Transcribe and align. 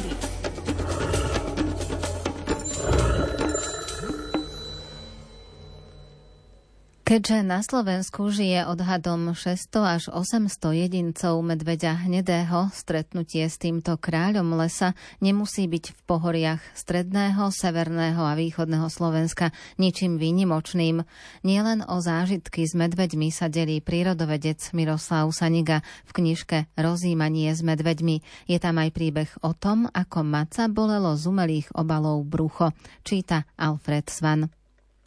prírody. 0.00 0.29
Keďže 7.10 7.42
na 7.42 7.58
Slovensku 7.58 8.30
žije 8.30 8.70
odhadom 8.70 9.34
600 9.34 9.66
až 9.82 10.02
800 10.14 10.46
jedincov 10.78 11.42
medveďa 11.42 12.06
hnedého, 12.06 12.70
stretnutie 12.70 13.50
s 13.50 13.58
týmto 13.58 13.98
kráľom 13.98 14.54
lesa 14.54 14.94
nemusí 15.18 15.66
byť 15.66 15.90
v 15.90 16.00
pohoriach 16.06 16.62
stredného, 16.70 17.50
severného 17.50 18.22
a 18.22 18.38
východného 18.38 18.86
Slovenska 18.86 19.50
ničím 19.74 20.22
výnimočným. 20.22 21.02
Nielen 21.42 21.82
o 21.82 21.98
zážitky 21.98 22.62
s 22.62 22.78
medveďmi 22.78 23.34
sa 23.34 23.50
delí 23.50 23.82
prírodovedec 23.82 24.70
Miroslav 24.70 25.26
Saniga 25.34 25.82
v 26.06 26.14
knižke 26.14 26.70
Rozímanie 26.78 27.50
s 27.50 27.66
medveďmi. 27.66 28.46
Je 28.46 28.58
tam 28.62 28.78
aj 28.78 28.94
príbeh 28.94 29.30
o 29.42 29.50
tom, 29.50 29.90
ako 29.90 30.22
maca 30.22 30.70
bolelo 30.70 31.18
z 31.18 31.26
umelých 31.26 31.74
obalov 31.74 32.22
brucho. 32.22 32.70
Číta 33.02 33.50
Alfred 33.58 34.06
Svan. 34.06 34.59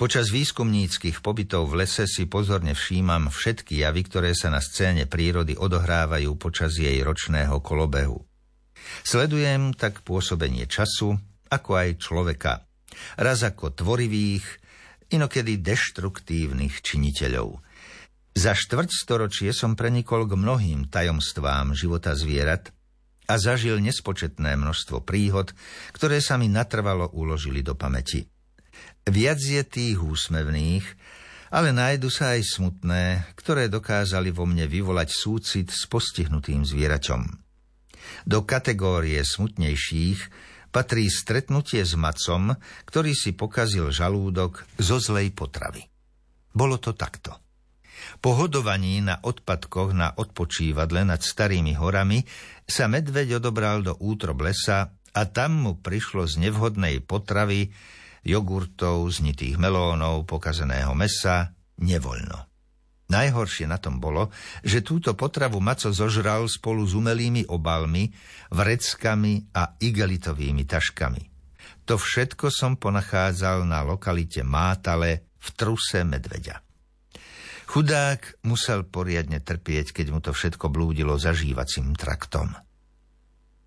Počas 0.04 0.36
výskumníckých 0.36 1.24
pobytov 1.24 1.72
v 1.72 1.88
lese 1.88 2.12
si 2.12 2.28
pozorne 2.28 2.76
všímam 2.76 3.32
všetky 3.32 3.88
javy, 3.88 4.04
ktoré 4.04 4.36
sa 4.36 4.52
na 4.52 4.60
scéne 4.60 5.08
prírody 5.08 5.56
odohrávajú 5.56 6.36
počas 6.36 6.76
jej 6.76 7.00
ročného 7.00 7.64
kolobehu. 7.64 8.20
Sledujem 9.08 9.72
tak 9.72 10.04
pôsobenie 10.04 10.68
času, 10.68 11.16
ako 11.48 11.72
aj 11.80 12.04
človeka. 12.04 12.68
Raz 13.16 13.48
ako 13.48 13.72
tvorivých, 13.72 14.44
inokedy 15.16 15.64
deštruktívnych 15.64 16.84
činiteľov. 16.84 17.64
Za 18.36 18.60
štvrť 18.60 18.92
storočie 18.92 19.56
som 19.56 19.80
prenikol 19.80 20.28
k 20.28 20.36
mnohým 20.36 20.92
tajomstvám 20.92 21.80
života 21.80 22.12
zvierat 22.12 22.76
a 23.32 23.40
zažil 23.40 23.80
nespočetné 23.80 24.60
množstvo 24.60 25.00
príhod, 25.08 25.56
ktoré 25.96 26.20
sa 26.20 26.36
mi 26.36 26.52
natrvalo 26.52 27.08
uložili 27.16 27.64
do 27.64 27.72
pamäti. 27.72 28.33
Viac 29.04 29.40
je 29.44 29.64
tých 29.68 30.00
úsmevných, 30.00 30.86
ale 31.52 31.76
nájdu 31.76 32.08
sa 32.08 32.40
aj 32.40 32.42
smutné, 32.56 33.04
ktoré 33.36 33.68
dokázali 33.68 34.32
vo 34.32 34.48
mne 34.48 34.66
vyvolať 34.66 35.10
súcit 35.12 35.68
s 35.70 35.86
postihnutým 35.92 36.64
zvieraťom. 36.64 37.22
Do 38.24 38.48
kategórie 38.48 39.20
smutnejších 39.22 40.20
patrí 40.74 41.12
stretnutie 41.12 41.84
s 41.84 41.94
macom, 42.00 42.56
ktorý 42.90 43.12
si 43.14 43.36
pokazil 43.36 43.92
žalúdok 43.92 44.66
zo 44.80 44.98
zlej 44.98 45.36
potravy. 45.36 45.86
Bolo 46.56 46.80
to 46.80 46.96
takto. 46.96 47.38
Po 48.24 48.34
hodovaní 48.40 49.04
na 49.04 49.20
odpadkoch 49.20 49.92
na 49.92 50.16
odpočívadle 50.16 51.04
nad 51.04 51.20
starými 51.20 51.76
horami 51.76 52.24
sa 52.64 52.88
medveď 52.88 53.44
odobral 53.44 53.84
do 53.84 53.94
útrob 54.00 54.42
lesa 54.44 54.96
a 55.14 55.22
tam 55.30 55.60
mu 55.60 55.74
prišlo 55.78 56.26
z 56.26 56.50
nevhodnej 56.50 57.04
potravy 57.04 57.70
jogurtov, 58.24 59.06
znitých 59.12 59.60
melónov, 59.60 60.26
pokazeného 60.26 60.96
mesa, 60.96 61.54
nevoľno. 61.80 62.50
Najhoršie 63.12 63.70
na 63.70 63.78
tom 63.78 64.00
bolo, 64.02 64.34
že 64.66 64.82
túto 64.82 65.14
potravu 65.14 65.62
maco 65.62 65.92
zožral 65.92 66.50
spolu 66.50 66.82
s 66.88 66.98
umelými 66.98 67.46
obalmi, 67.52 68.10
vreckami 68.50 69.54
a 69.54 69.78
igelitovými 69.78 70.64
taškami. 70.66 71.24
To 71.84 72.00
všetko 72.00 72.48
som 72.48 72.80
ponachádzal 72.80 73.68
na 73.68 73.84
lokalite 73.84 74.42
Mátale 74.42 75.36
v 75.38 75.48
truse 75.54 76.02
medveďa. 76.08 76.64
Chudák 77.68 78.48
musel 78.48 78.88
poriadne 78.88 79.44
trpieť, 79.44 79.92
keď 79.92 80.08
mu 80.10 80.20
to 80.24 80.32
všetko 80.32 80.72
blúdilo 80.72 81.20
zažívacím 81.20 81.94
traktom 82.00 82.56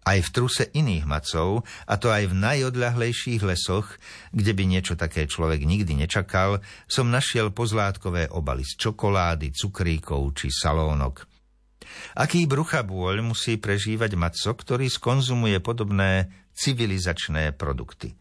aj 0.07 0.19
v 0.23 0.33
truse 0.33 0.65
iných 0.71 1.05
macov, 1.05 1.67
a 1.91 1.99
to 1.99 2.15
aj 2.15 2.31
v 2.31 2.39
najodľahlejších 2.39 3.43
lesoch, 3.43 3.99
kde 4.31 4.55
by 4.55 4.65
niečo 4.71 4.95
také 4.95 5.27
človek 5.27 5.67
nikdy 5.67 5.99
nečakal, 5.99 6.63
som 6.87 7.11
našiel 7.11 7.51
pozlátkové 7.51 8.31
obaly 8.31 8.63
z 8.63 8.79
čokolády, 8.79 9.51
cukríkov 9.51 10.39
či 10.39 10.55
salónok. 10.55 11.27
Aký 12.15 12.47
bruchabôľ 12.47 13.27
musí 13.27 13.59
prežívať 13.59 14.15
maco, 14.15 14.51
ktorý 14.55 14.87
skonzumuje 14.87 15.59
podobné 15.59 16.31
civilizačné 16.55 17.53
produkty. 17.53 18.15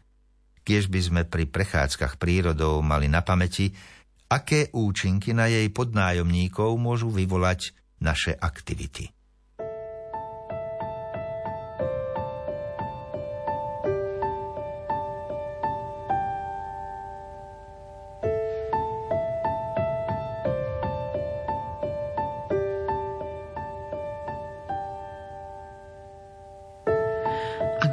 Kiež 0.66 0.90
by 0.90 1.00
sme 1.00 1.22
pri 1.24 1.46
prechádzkach 1.46 2.18
prírodou 2.18 2.82
mali 2.82 3.06
na 3.06 3.22
pamäti, 3.22 3.70
aké 4.26 4.74
účinky 4.74 5.30
na 5.30 5.46
jej 5.46 5.70
podnájomníkov 5.70 6.74
môžu 6.74 7.14
vyvolať 7.14 7.70
naše 8.02 8.34
aktivity. 8.34 9.15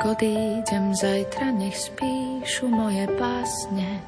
Odídem 0.03 0.91
zajtra, 0.95 1.55
nech 1.55 1.79
spíšu 1.79 2.67
moje 2.67 3.07
pásne, 3.15 4.03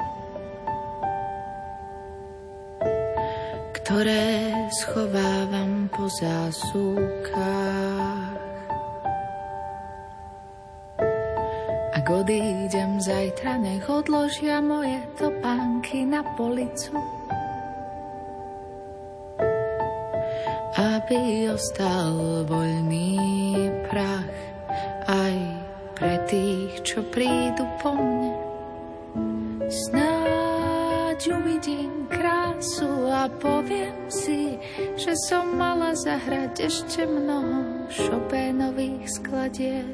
ktoré 3.80 4.52
schovávam 4.84 5.88
po 5.96 6.12
zásukách. 6.20 7.24
Ak 11.96 12.06
odídem 12.12 13.00
zajtra, 13.00 13.56
nech 13.56 13.88
odložia 13.88 14.60
moje 14.60 15.00
topánky 15.16 16.04
na 16.04 16.28
policu, 16.36 16.92
aby 20.76 21.48
ostal 21.56 22.44
voľný 22.52 23.15
čo 26.96 27.04
prídu 27.12 27.68
po 27.84 27.92
mne. 27.92 28.32
Snáď 29.68 31.20
uvidím 31.28 32.08
krásu 32.08 32.88
a 33.12 33.28
poviem 33.28 34.08
si, 34.08 34.56
že 34.96 35.12
som 35.28 35.60
mala 35.60 35.92
zahrať 35.92 36.72
ešte 36.72 37.04
mnoho 37.04 37.92
šopénových 37.92 39.12
skladieb 39.12 39.92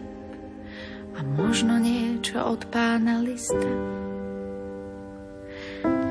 a 1.17 1.25
možno 1.25 1.81
niečo 1.81 2.38
od 2.38 2.69
pána 2.69 3.18
lista. 3.25 3.72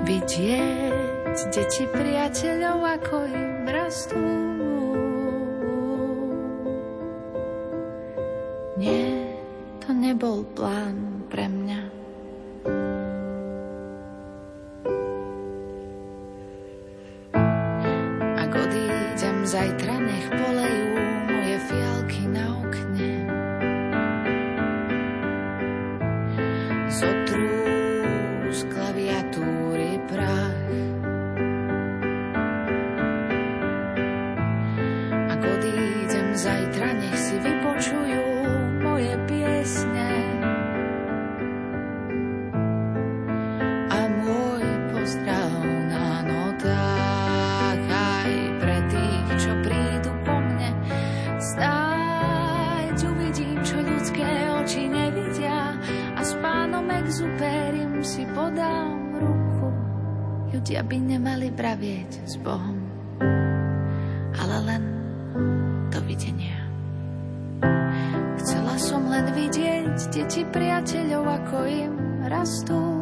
Vidieť 0.03 1.39
deti 1.55 1.87
priateľov, 1.87 2.99
ako 2.99 3.17
im 3.31 3.63
rastú. 3.71 4.60
Nebol 10.21 10.45
plán 10.53 11.25
pre 11.33 11.49
mňa. 11.49 11.81
Ak 18.37 18.53
odídem 18.53 19.39
zajtra, 19.49 19.97
nech 19.97 20.29
polejú 20.29 20.93
moje 21.25 21.57
fialky 21.73 22.23
na 22.29 22.53
okne. 22.53 23.13
Zotrú 26.93 27.65
z 28.53 28.61
klaviatúry 28.77 30.05
prach. 30.05 30.69
Ak 35.33 35.41
odídem 35.41 36.29
zajtra, 36.37 36.93
nech 36.93 37.17
si 37.17 37.41
vypočujú 37.41 38.21
moje 38.85 39.17
piesne. 39.25 40.00
Stáť 52.91 53.07
uvidím, 53.07 53.55
čo 53.63 53.79
ľudské 53.87 54.27
oči 54.51 54.91
nevidia 54.91 55.79
a 56.19 56.27
s 56.27 56.35
pánom 56.43 56.83
exuperim 56.91 58.03
si 58.03 58.27
podám 58.35 59.15
ruku. 59.15 59.71
Ľudia 60.51 60.83
by 60.83 60.99
nemali 60.99 61.55
bravieť 61.55 62.27
s 62.27 62.35
Bohom, 62.43 62.83
ale 64.35 64.57
len 64.67 64.83
dovidenia. 65.95 66.67
Chcela 68.43 68.75
som 68.75 69.07
len 69.07 69.39
vidieť 69.39 70.11
deti 70.11 70.43
priateľov, 70.51 71.47
ako 71.47 71.57
im 71.71 71.95
rastú. 72.27 73.00